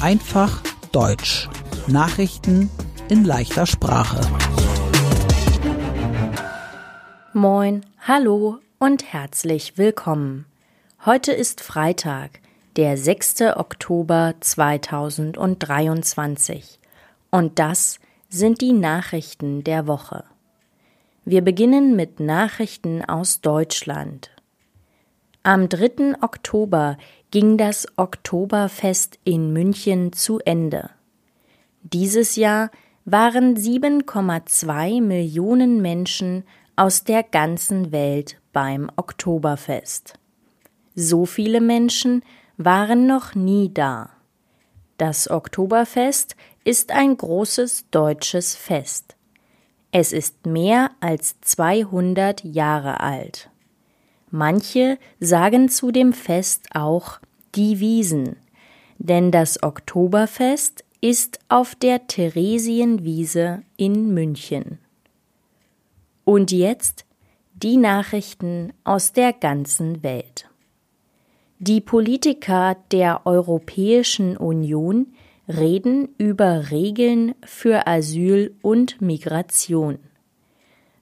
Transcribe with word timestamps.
Einfach 0.00 0.62
Deutsch. 0.92 1.46
Nachrichten 1.88 2.70
in 3.10 3.24
leichter 3.24 3.66
Sprache. 3.66 4.20
Moin, 7.34 7.84
hallo 8.06 8.60
und 8.78 9.12
herzlich 9.12 9.76
willkommen. 9.76 10.46
Heute 11.04 11.32
ist 11.32 11.60
Freitag, 11.60 12.40
der 12.76 12.96
6. 12.96 13.42
Oktober 13.56 14.36
2023. 14.40 16.78
Und 17.30 17.58
das 17.58 17.98
sind 18.30 18.62
die 18.62 18.72
Nachrichten 18.72 19.64
der 19.64 19.86
Woche. 19.86 20.24
Wir 21.26 21.42
beginnen 21.42 21.94
mit 21.94 22.20
Nachrichten 22.20 23.04
aus 23.04 23.42
Deutschland. 23.42 24.30
Am 25.42 25.68
3. 25.68 26.14
Oktober 26.20 26.96
ging 27.30 27.56
das 27.56 27.86
Oktoberfest 27.96 29.18
in 29.24 29.52
München 29.52 30.12
zu 30.12 30.38
Ende. 30.40 30.90
Dieses 31.82 32.36
Jahr 32.36 32.70
waren 33.04 33.56
7,2 33.56 35.02
Millionen 35.02 35.80
Menschen 35.82 36.44
aus 36.76 37.04
der 37.04 37.22
ganzen 37.22 37.92
Welt 37.92 38.40
beim 38.52 38.90
Oktoberfest. 38.96 40.14
So 40.94 41.26
viele 41.26 41.60
Menschen 41.60 42.22
waren 42.56 43.06
noch 43.06 43.34
nie 43.34 43.72
da. 43.72 44.10
Das 44.96 45.30
Oktoberfest 45.30 46.34
ist 46.64 46.90
ein 46.92 47.16
großes 47.16 47.90
deutsches 47.90 48.56
Fest. 48.56 49.16
Es 49.90 50.12
ist 50.12 50.44
mehr 50.44 50.90
als 51.00 51.40
200 51.40 52.44
Jahre 52.44 53.00
alt. 53.00 53.48
Manche 54.30 54.98
sagen 55.20 55.68
zu 55.68 55.90
dem 55.90 56.12
Fest 56.12 56.66
auch 56.74 57.18
die 57.54 57.80
Wiesen, 57.80 58.36
denn 58.98 59.30
das 59.30 59.62
Oktoberfest 59.62 60.84
ist 61.00 61.38
auf 61.48 61.74
der 61.74 62.06
Theresienwiese 62.06 63.62
in 63.76 64.12
München. 64.12 64.78
Und 66.24 66.52
jetzt 66.52 67.04
die 67.54 67.76
Nachrichten 67.76 68.72
aus 68.84 69.12
der 69.12 69.32
ganzen 69.32 70.02
Welt. 70.02 70.48
Die 71.58 71.80
Politiker 71.80 72.76
der 72.92 73.26
Europäischen 73.26 74.36
Union 74.36 75.14
reden 75.48 76.08
über 76.18 76.70
Regeln 76.70 77.34
für 77.42 77.86
Asyl 77.86 78.54
und 78.62 79.00
Migration. 79.00 79.98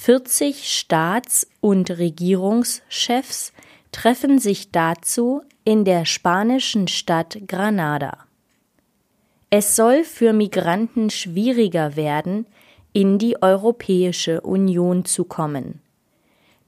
40 0.00 0.70
Staats- 0.70 1.48
und 1.60 1.90
Regierungschefs 1.90 3.52
treffen 3.90 4.38
sich 4.38 4.70
dazu 4.70 5.42
in 5.64 5.84
der 5.84 6.04
spanischen 6.04 6.86
Stadt 6.86 7.40
Granada. 7.48 8.16
Es 9.50 9.74
soll 9.74 10.04
für 10.04 10.32
Migranten 10.32 11.10
schwieriger 11.10 11.96
werden, 11.96 12.46
in 12.92 13.18
die 13.18 13.42
Europäische 13.42 14.40
Union 14.42 15.04
zu 15.04 15.24
kommen. 15.24 15.80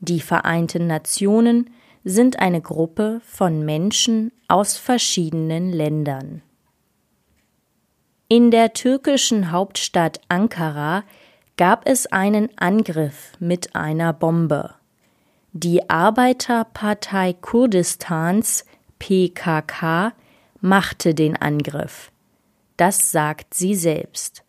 Die 0.00 0.20
Vereinten 0.20 0.88
Nationen 0.88 1.70
sind 2.04 2.38
eine 2.38 2.60
Gruppe 2.60 3.20
von 3.24 3.64
Menschen 3.64 4.32
aus 4.48 4.76
verschiedenen 4.76 5.72
Ländern. 5.72 6.42
In 8.28 8.50
der 8.50 8.72
türkischen 8.74 9.50
Hauptstadt 9.50 10.20
Ankara 10.28 11.04
gab 11.56 11.88
es 11.88 12.06
einen 12.06 12.50
Angriff 12.58 13.32
mit 13.38 13.74
einer 13.74 14.12
Bombe. 14.12 14.74
Die 15.52 15.88
Arbeiterpartei 15.88 17.32
Kurdistans 17.32 18.64
PKK 18.98 20.12
machte 20.60 21.14
den 21.14 21.36
Angriff. 21.36 22.12
Das 22.76 23.10
sagt 23.10 23.54
sie 23.54 23.74
selbst. 23.74 24.44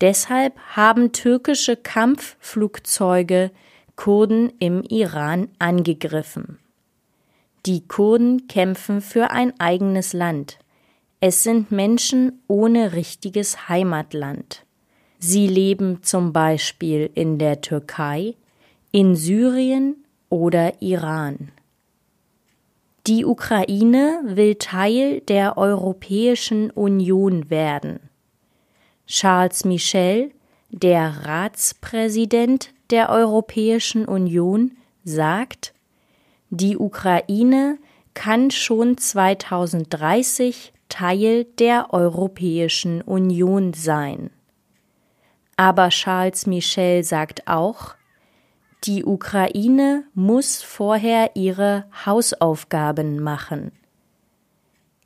Deshalb 0.00 0.58
haben 0.76 1.12
türkische 1.12 1.76
Kampfflugzeuge 1.76 3.50
Kurden 3.96 4.52
im 4.58 4.82
Iran 4.82 5.48
angegriffen. 5.58 6.58
Die 7.66 7.86
Kurden 7.86 8.48
kämpfen 8.48 9.00
für 9.00 9.30
ein 9.30 9.58
eigenes 9.58 10.12
Land. 10.12 10.58
Es 11.20 11.42
sind 11.42 11.70
Menschen 11.70 12.42
ohne 12.48 12.92
richtiges 12.92 13.68
Heimatland. 13.68 14.64
Sie 15.18 15.46
leben 15.46 16.02
zum 16.02 16.32
Beispiel 16.34 17.08
in 17.14 17.38
der 17.38 17.62
Türkei, 17.62 18.34
in 18.92 19.16
Syrien 19.16 20.04
oder 20.28 20.82
Iran. 20.82 21.52
Die 23.06 23.24
Ukraine 23.24 24.20
will 24.24 24.56
Teil 24.56 25.20
der 25.20 25.56
Europäischen 25.56 26.70
Union 26.70 27.48
werden. 27.48 28.00
Charles 29.06 29.64
Michel, 29.64 30.30
der 30.82 31.24
Ratspräsident 31.24 32.74
der 32.90 33.08
Europäischen 33.08 34.06
Union, 34.06 34.72
sagt, 35.04 35.72
die 36.50 36.76
Ukraine 36.76 37.78
kann 38.14 38.50
schon 38.50 38.98
2030 38.98 40.72
Teil 40.88 41.44
der 41.44 41.92
Europäischen 41.92 43.02
Union 43.02 43.72
sein. 43.72 44.30
Aber 45.56 45.90
Charles 45.90 46.46
Michel 46.46 47.04
sagt 47.04 47.46
auch, 47.46 47.94
die 48.84 49.04
Ukraine 49.04 50.04
muss 50.14 50.60
vorher 50.60 51.36
ihre 51.36 51.84
Hausaufgaben 52.04 53.22
machen. 53.22 53.70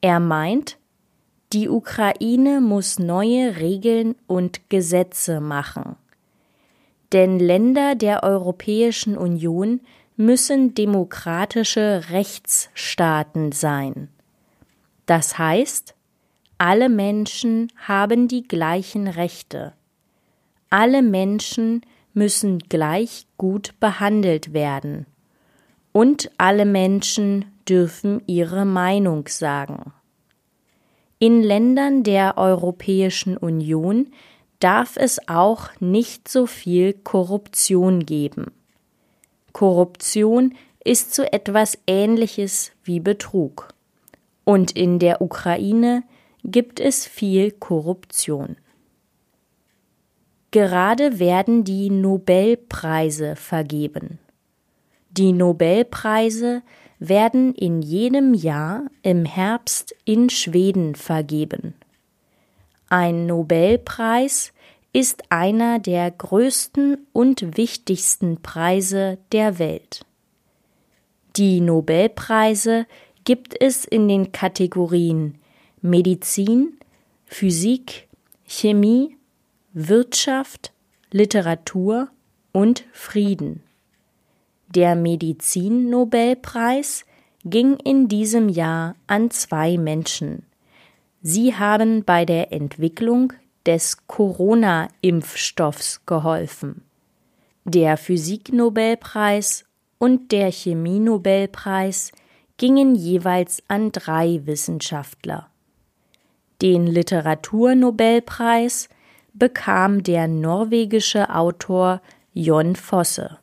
Er 0.00 0.18
meint, 0.18 0.78
die 1.53 1.69
Ukraine 1.69 2.60
muss 2.60 2.98
neue 2.98 3.56
Regeln 3.56 4.16
und 4.26 4.69
Gesetze 4.69 5.41
machen. 5.41 5.97
Denn 7.12 7.38
Länder 7.38 7.94
der 7.94 8.22
Europäischen 8.22 9.16
Union 9.16 9.81
müssen 10.16 10.75
demokratische 10.75 12.03
Rechtsstaaten 12.10 13.53
sein. 13.53 14.09
Das 15.06 15.38
heißt, 15.38 15.94
alle 16.59 16.88
Menschen 16.88 17.72
haben 17.76 18.28
die 18.28 18.47
gleichen 18.47 19.09
Rechte. 19.09 19.72
Alle 20.69 21.03
Menschen 21.03 21.80
müssen 22.12 22.59
gleich 22.59 23.26
gut 23.38 23.75
behandelt 23.80 24.53
werden. 24.53 25.06
Und 25.92 26.30
alle 26.36 26.66
Menschen 26.66 27.47
dürfen 27.66 28.22
ihre 28.26 28.66
Meinung 28.66 29.28
sagen. 29.28 29.92
In 31.20 31.42
Ländern 31.42 32.04
der 32.04 32.38
Europäischen 32.38 33.36
Union 33.36 34.12
darf 34.60 34.96
es 34.96 35.18
auch 35.28 35.70
nicht 35.80 36.28
so 36.28 36.47
viel 36.47 36.92
Korruption 36.92 38.06
geben. 38.06 38.53
Korruption 39.53 40.54
ist 40.84 41.15
so 41.15 41.24
etwas 41.24 41.76
Ähnliches 41.88 42.70
wie 42.84 43.00
Betrug. 43.00 43.68
Und 44.44 44.70
in 44.76 45.00
der 45.00 45.20
Ukraine 45.20 46.04
gibt 46.44 46.78
es 46.78 47.04
viel 47.04 47.50
Korruption. 47.50 48.56
Gerade 50.53 51.18
werden 51.18 51.64
die 51.64 51.91
Nobelpreise 51.91 53.34
vergeben. 53.34 54.21
Die 55.10 55.33
Nobelpreise 55.33 56.63
werden 56.99 57.55
in 57.55 57.83
jedem 57.83 58.34
Jahr 58.34 58.87
im 59.03 59.25
Herbst 59.25 59.95
in 60.05 60.31
Schweden 60.31 60.95
vergeben. 60.95 61.75
Ein 62.89 63.27
Nobelpreis 63.27 64.53
ist 64.93 65.25
einer 65.31 65.78
der 65.78 66.10
größten 66.10 67.07
und 67.13 67.57
wichtigsten 67.57 68.41
Preise 68.43 69.19
der 69.33 69.59
Welt. 69.59 70.05
Die 71.37 71.60
Nobelpreise 71.60 72.87
gibt 73.25 73.60
es 73.60 73.84
in 73.84 74.09
den 74.09 74.33
Kategorien 74.33 75.39
Medizin, 75.83 76.78
Physik, 77.27 78.09
Chemie, 78.47 79.16
Wirtschaft, 79.72 80.72
Literatur 81.13 82.09
und 82.53 82.84
Frieden. 82.93 83.63
Der 84.74 84.94
Medizin-Nobelpreis 84.94 87.06
ging 87.44 87.76
in 87.76 88.09
diesem 88.09 88.50
Jahr 88.50 88.97
an 89.06 89.30
zwei 89.30 89.78
Menschen. 89.78 90.42
Sie 91.22 91.54
haben 91.54 92.04
bei 92.04 92.26
der 92.26 92.53
Entwicklung 92.53 93.32
des 93.65 94.06
Corona-Impfstoffs 94.06 96.04
geholfen. 96.04 96.82
Der 97.65 97.97
Physik-Nobelpreis 97.97 99.65
und 99.98 100.32
der 100.32 100.53
Chemie-Nobelpreis 100.53 102.12
gingen 102.59 102.94
jeweils 102.94 103.62
an 103.68 103.91
drei 103.92 104.42
Wissenschaftler. 104.44 105.48
Den 106.60 106.86
Literaturnobelpreis 106.86 108.91
bekam 109.32 110.03
der 110.03 110.28
norwegische 110.28 111.34
Autor 111.34 112.03
Jon 112.34 112.76
Fosse. 112.76 113.38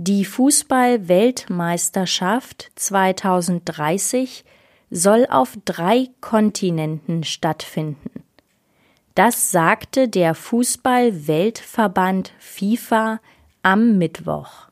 Die 0.00 0.24
Fußball-Weltmeisterschaft 0.24 2.70
2030 2.76 4.44
soll 4.90 5.26
auf 5.28 5.58
drei 5.64 6.10
Kontinenten 6.20 7.24
stattfinden. 7.24 8.22
Das 9.16 9.50
sagte 9.50 10.06
der 10.06 10.36
Fußball-Weltverband 10.36 12.32
FIFA 12.38 13.18
am 13.62 13.98
Mittwoch. 13.98 14.68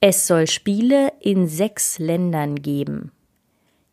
Es 0.00 0.26
soll 0.26 0.46
Spiele 0.46 1.12
in 1.20 1.46
sechs 1.46 1.98
Ländern 1.98 2.62
geben. 2.62 3.12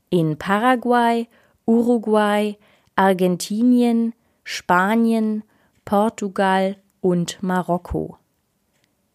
In 0.10 0.38
Paraguay, 0.38 1.28
Uruguay, 1.66 2.58
Argentinien, 2.96 4.14
Spanien, 4.46 5.44
Portugal 5.84 6.78
und 7.02 7.44
Marokko. 7.44 8.20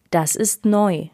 Das 0.09 0.35
ist 0.35 0.65
neu. 0.65 1.07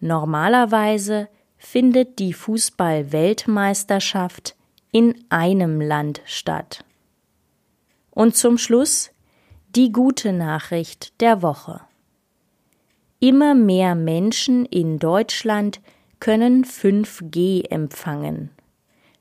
Normalerweise 0.00 1.28
findet 1.56 2.18
die 2.18 2.32
Fußball-Weltmeisterschaft 2.32 4.56
in 4.92 5.14
einem 5.28 5.80
Land 5.80 6.22
statt. 6.24 6.84
Und 8.10 8.36
zum 8.36 8.58
Schluss 8.58 9.10
die 9.74 9.92
gute 9.92 10.32
Nachricht 10.32 11.20
der 11.20 11.42
Woche. 11.42 11.80
Immer 13.20 13.54
mehr 13.54 13.94
Menschen 13.94 14.64
in 14.66 14.98
Deutschland 14.98 15.80
können 16.20 16.64
5G 16.64 17.68
empfangen, 17.68 18.50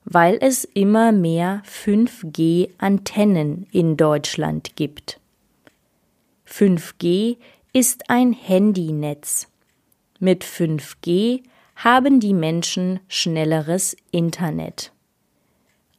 weil 0.05 0.37
es 0.39 0.63
immer 0.63 1.11
mehr 1.11 1.63
5G-Antennen 1.65 3.67
in 3.71 3.97
Deutschland 3.97 4.75
gibt. 4.75 5.19
5G 6.47 7.37
ist 7.73 8.09
ein 8.09 8.33
Handynetz. 8.33 9.47
Mit 10.19 10.43
5G 10.43 11.43
haben 11.75 12.19
die 12.19 12.33
Menschen 12.33 12.99
schnelleres 13.07 13.95
Internet. 14.11 14.91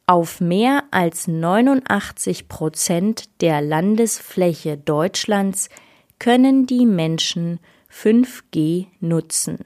Auf 0.05 0.41
mehr 0.41 0.85
als 0.91 1.27
89 1.27 2.49
Prozent 2.49 3.41
der 3.41 3.61
Landesfläche 3.61 4.77
Deutschlands 4.77 5.69
können 6.17 6.65
die 6.65 6.85
Menschen 6.85 7.59
5G 7.91 8.87
nutzen. 8.99 9.59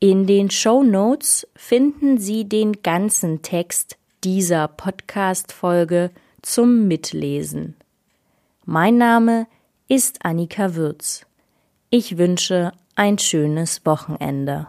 In 0.00 0.26
den 0.26 0.50
Show 0.50 0.82
Notes 0.82 1.46
finden 1.56 2.18
Sie 2.18 2.48
den 2.48 2.82
ganzen 2.82 3.42
Text 3.42 3.98
dieser 4.24 4.68
Podcast-Folge 4.68 6.10
zum 6.40 6.88
Mitlesen. 6.88 7.76
Mein 8.64 8.96
Name 8.96 9.46
ist 9.88 10.24
Annika 10.24 10.74
Würz. 10.74 11.24
Ich 11.88 12.18
wünsche 12.18 12.72
ein 12.94 13.18
schönes 13.18 13.86
Wochenende. 13.86 14.68